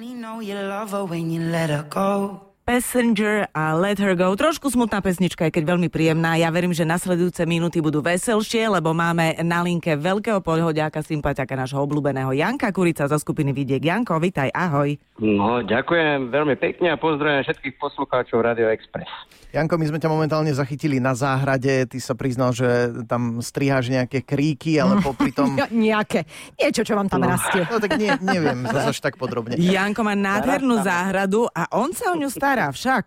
[0.00, 2.49] Only know you love her when you let her go.
[2.62, 4.30] Passenger a Let Her Go.
[4.32, 6.36] Trošku smutná pesnička, aj keď veľmi príjemná.
[6.36, 11.80] Ja verím, že nasledujúce minúty budú veselšie, lebo máme na linke veľkého pohodiaka, sympatiaka nášho
[11.80, 13.80] obľúbeného Janka Kurica zo skupiny Vidiek.
[13.80, 14.92] Janko, vitaj, ahoj.
[15.18, 19.08] No, ďakujem veľmi pekne a pozdravujem všetkých poslucháčov Radio Express.
[19.50, 21.82] Janko, my sme ťa momentálne zachytili na záhrade.
[21.84, 22.70] Ty sa priznal, že
[23.04, 25.58] tam striháš nejaké kríky, ale popri tom...
[25.58, 26.22] Ja, nejaké.
[26.54, 27.66] Niečo, čo vám tam No, rastie.
[27.66, 29.58] no tak nie, neviem, zase až tak podrobne.
[29.58, 33.04] Janko má nádhernú záhradu a on sa o ňu stará však.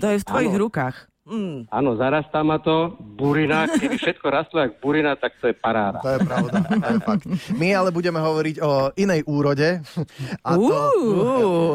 [0.00, 0.62] To je v tvojich Áno.
[0.68, 0.96] rukách.
[1.26, 1.66] Mm.
[1.66, 5.98] Áno, zarastá ma to, burina, keby všetko rastlo jak burina, tak to je paráda.
[5.98, 7.24] To je pravda, to je fakt.
[7.58, 9.82] My ale budeme hovoriť o inej úrode.
[10.46, 10.78] A to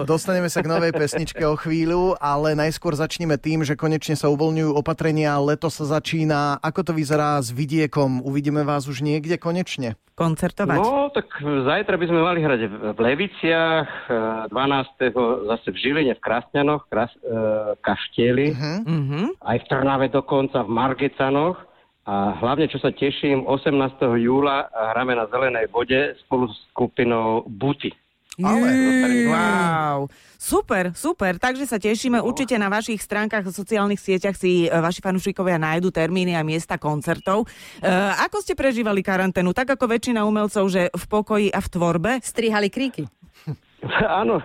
[0.07, 4.71] dostaneme sa k novej pesničke o chvíľu, ale najskôr začneme tým, že konečne sa uvoľňujú
[4.71, 6.55] opatrenia, leto sa začína.
[6.63, 8.23] Ako to vyzerá s vidiekom?
[8.23, 9.99] Uvidíme vás už niekde konečne?
[10.11, 10.77] Koncertovať.
[10.77, 12.61] No, tak zajtra by sme mali hrať
[12.93, 15.17] v Leviciach, eh, 12.
[15.49, 18.53] zase v Žiline, v Krasňanoch, Kras, eh, Kaštieli,
[18.85, 19.40] Mhm.
[19.41, 21.57] Aj v Trnave dokonca, v Margecanoch.
[22.01, 23.77] A hlavne, čo sa teším, 18.
[24.17, 27.93] júla hráme na Zelenej vode spolu s skupinou Buty.
[28.41, 30.09] Wow.
[30.41, 31.37] Super, super.
[31.37, 32.17] Takže sa tešíme.
[32.23, 36.81] Určite na vašich stránkach a sociálnych sieťach si e, vaši fanúšikovia nájdu termíny a miesta
[36.81, 37.45] koncertov.
[37.45, 37.87] E,
[38.25, 39.53] ako ste prežívali karanténu?
[39.53, 42.11] Tak ako väčšina umelcov, že v pokoji a v tvorbe?
[42.25, 43.05] Strihali kríky.
[44.21, 44.37] Áno,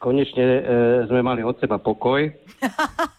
[0.00, 0.62] konečne e,
[1.08, 2.24] sme mali od seba pokoj.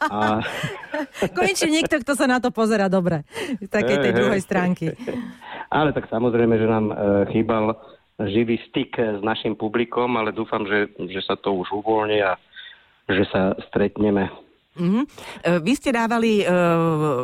[0.01, 0.41] A,
[1.37, 3.21] Konečne niekto, kto sa na to pozera dobre.
[3.61, 4.19] Z takej tej Hej, hej.
[4.19, 4.85] druhej stránky.
[5.77, 6.95] ale tak samozrejme, že nám e,
[7.31, 7.77] chýbal
[8.21, 12.37] živý styk s našim publikom, ale dúfam, že, že sa to už uvoľní a
[13.09, 14.29] že sa stretneme.
[14.71, 15.01] Mhm.
[15.43, 16.45] E, Vy ste dávali e,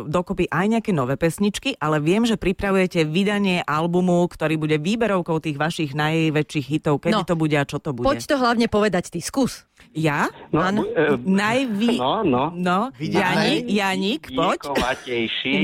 [0.06, 5.56] dokopy aj nejaké nové pesničky, ale viem, že pripravujete vydanie albumu, ktorý bude výberovkou tých
[5.56, 7.00] vašich najväčších hitov.
[7.00, 7.24] Kedy No.
[7.24, 8.04] to bude a čo to bude?
[8.04, 9.64] Poď to hlavne povedať ty, skús.
[9.96, 10.28] Ja?
[10.52, 10.84] No, Áno.
[10.86, 11.98] e, Najvý...
[11.98, 12.44] no, no.
[12.52, 13.64] No, Vidiek.
[13.66, 14.60] Janik, poď.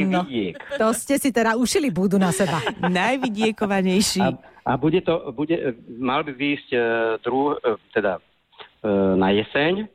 [0.08, 0.24] No.
[0.24, 0.56] vidiek.
[0.80, 2.64] To ste si teda ušili búdu na seba.
[2.80, 4.24] Najvidiekovanejší.
[4.24, 4.32] A,
[4.64, 6.80] a bude to, bude, mal by výjsť e,
[7.20, 8.24] dru, e, teda
[9.16, 9.88] na jeseň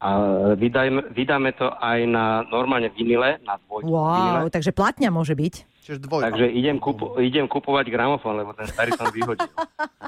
[0.00, 0.08] a
[0.56, 4.50] vydajme, vydáme to aj na normálne vinile, na dvoj Wow, vinile.
[4.50, 5.54] takže platňa môže byť.
[5.82, 6.30] Čiže dvojka.
[6.30, 9.46] Takže idem, kupu, idem kupovať gramofón, lebo ten starý som vyhodil.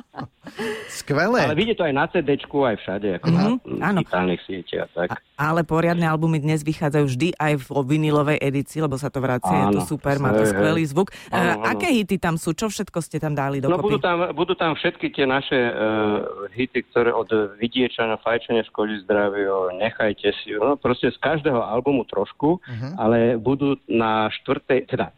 [0.86, 1.50] Skvelé.
[1.50, 3.78] Ale vidie to aj na cd aj všade, ako mm-hmm.
[3.82, 3.98] na áno.
[4.00, 4.90] digitálnych sieťach.
[4.94, 5.18] Tak.
[5.34, 9.74] Ale poriadne albumy dnes vychádzajú vždy aj v vinilovej edícii, lebo sa to vracia, je
[9.74, 9.90] to Áno.
[9.90, 11.10] super, má to skvelý zvuk.
[11.28, 11.66] Áno, E, áno.
[11.66, 12.54] Aké hity tam sú?
[12.54, 14.06] Čo všetko ste tam dali No budú dokopy?
[14.06, 17.26] tam, budú tam všetky tie naše uh, hity, ktoré od
[17.58, 22.62] Vidiečana, Fajčania škodí zdravio, Nechajte si, no proste z každého albumu trošku,
[22.94, 25.10] ale budú na štvrtej, teda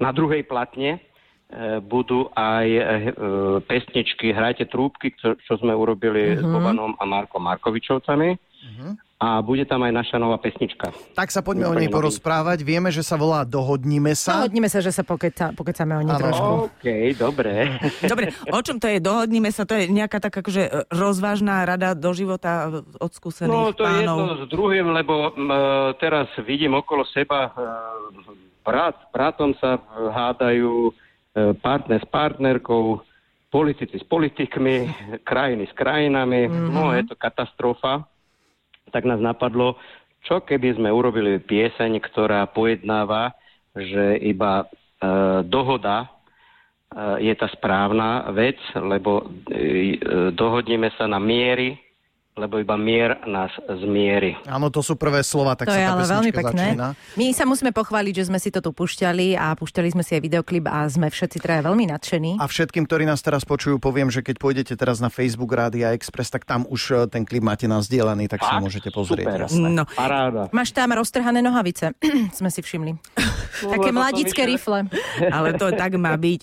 [0.00, 0.98] na druhej platne
[1.82, 3.12] budú aj eh, eh,
[3.66, 8.38] pesničky Hrajte trúbky, čo, čo sme urobili s Bobanom a Markom Markovičovcami.
[9.20, 10.96] A bude tam aj naša nová pesnička.
[11.12, 12.64] Tak sa poďme o nej porozprávať.
[12.64, 14.40] Vieme, že sa volá Dohodnime sa.
[14.40, 16.72] Dohodnime sa, že sa pokeca, pokecame o nej trošku.
[16.72, 16.86] OK,
[17.20, 17.68] dobre.
[18.12, 18.96] Dobre, o čom to je?
[18.96, 23.84] Dohodnime sa, to je nejaká taká akože rozvážna rada do života od skúsených No to
[23.84, 24.40] je jedno pánov.
[24.40, 25.52] s druhým, lebo m,
[26.00, 29.76] teraz vidím okolo seba, e, brat bratom sa
[30.16, 30.96] hádajú,
[31.34, 33.02] partner s partnerkou,
[33.50, 34.86] politici s politikmi,
[35.30, 36.46] krajiny s krajinami.
[36.48, 38.06] No je to katastrofa.
[38.90, 39.78] Tak nás napadlo,
[40.26, 43.34] čo keby sme urobili pieseň, ktorá pojednáva,
[43.74, 44.66] že iba e,
[45.46, 46.08] dohoda e,
[47.30, 51.78] je tá správna vec, lebo e, e, dohodneme sa na miery,
[52.40, 54.40] lebo iba mier nás zmierí.
[54.48, 56.66] Áno, to sú prvé slova, tak to sa je tá ale veľmi pekné.
[56.72, 56.86] začína.
[57.20, 60.22] My sa musíme pochváliť, že sme si to tu pušťali a pušťali sme si aj
[60.24, 62.40] videoklip a sme všetci traja veľmi nadšení.
[62.40, 66.32] A všetkým, ktorí nás teraz počujú, poviem, že keď pôjdete teraz na Facebook Rádia Express,
[66.32, 68.64] tak tam už e, ten klip máte nazdieľaný, tak si ho Fakt?
[68.64, 69.26] môžete pozrieť.
[69.28, 69.40] Super.
[69.44, 69.68] Jasné.
[69.68, 70.48] No, Paráda.
[70.56, 71.92] Máš tam roztrhané nohavice,
[72.38, 72.96] sme si všimli.
[73.62, 74.90] Také mladické rifle.
[75.36, 76.40] ale to tak má byť.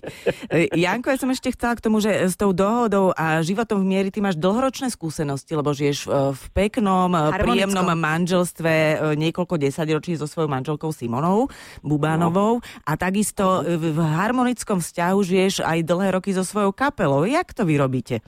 [0.48, 3.90] E, Janko, ja som ešte chcela k tomu, že s tou dohodou a životom v
[3.98, 8.74] miery ty máš dlhoročné skúsenosti, lebo žiješ e, v peknom, e, príjemnom manželstve
[9.20, 11.50] niekoľko desaťročí so svojou manželkou Simonou
[11.82, 17.26] Bubánovou a takisto v v harmonickom vzťahu žiješ aj dlhé roky so svojou kapelou.
[17.26, 18.22] Jak to vy robíte?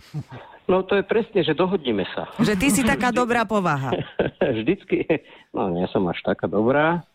[0.70, 2.30] No to je presne, že dohodníme sa.
[2.38, 3.90] Že ty si taká dobrá povaha.
[4.62, 5.02] vždycky,
[5.50, 7.06] no nie som až taká dobrá,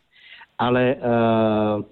[0.59, 1.83] ale uh,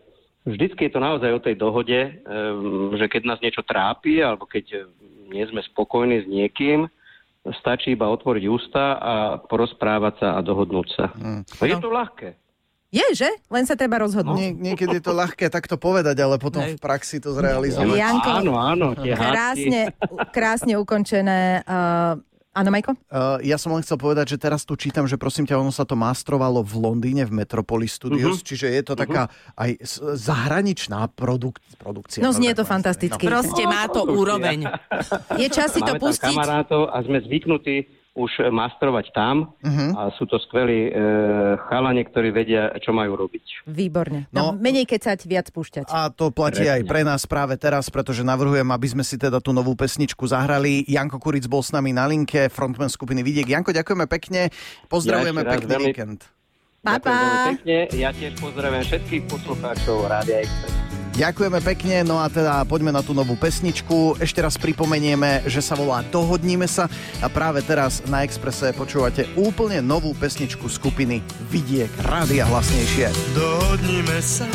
[0.46, 4.64] vždycky je to naozaj o tej dohode, um, že keď nás niečo trápi, alebo keď
[4.74, 4.82] eh,
[5.30, 6.86] nie sme spokojní s niekým,
[7.58, 11.04] stačí iba otvoriť ústa a porozprávať sa a dohodnúť sa.
[11.18, 11.42] Mm.
[11.58, 12.38] Je to ľahké.
[12.92, 13.30] Je, že?
[13.48, 14.36] Len sa treba rozhodnúť.
[14.36, 17.96] Nie, niekedy je to ľahké takto povedať, ale potom v praxi to zrealizovať.
[17.96, 18.86] Janko, áno, áno.
[19.00, 19.96] Krásne,
[20.28, 21.64] krásne ukončené.
[21.64, 22.20] Uh,
[22.52, 22.92] Áno, Majko?
[23.08, 25.88] Uh, ja som len chcel povedať, že teraz tu čítam, že prosím ťa, ono sa
[25.88, 28.48] to mastrovalo v Londýne v Metropolis Studios, uh-huh.
[28.48, 29.80] čiže je to taká aj
[30.20, 32.20] zahraničná produk- produkcia.
[32.20, 32.72] No znie to poviem.
[32.76, 33.24] fantasticky.
[33.24, 34.68] Proste má to úroveň.
[35.40, 36.28] Je čas si to Máme pustiť.
[36.28, 39.86] kamarátov a sme zvyknutí už mastrovať tam Mhm.
[39.92, 40.92] a sú to skvelí e,
[41.64, 43.64] chalani, ktorí vedia, čo majú robiť.
[43.64, 44.28] Výborne.
[44.28, 44.54] No, No.
[44.54, 45.88] menej kecať, viac púšťať.
[45.88, 49.50] A to platí aj pre nás práve teraz, pretože navrhujem, aby sme si teda tú
[49.50, 50.84] novú pesničku zahrali.
[50.84, 53.48] Janko Kuric bol s nami na linke, frontman skupiny Vidiek.
[53.48, 54.52] Janko, ďakujeme pekne,
[54.86, 56.20] pozdravujeme Ja pekný veľmi- víkend.
[56.80, 57.48] Pa, Ďakujem veľmi pa.
[57.48, 57.76] pekne.
[57.94, 60.81] Ja tiež pozdravujem všetkých poslucháčov Rádia Express.
[61.12, 64.16] Ďakujeme pekne, no a teda poďme na tú novú pesničku.
[64.16, 66.88] Ešte raz pripomenieme, že sa volá Dohodníme sa
[67.20, 71.20] a práve teraz na Exprese počúvate úplne novú pesničku skupiny
[71.52, 71.92] Vidiek.
[72.00, 73.12] Rádia hlasnejšie.
[73.36, 74.48] Dohodnime sa,